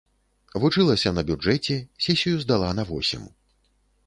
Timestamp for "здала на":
2.45-2.89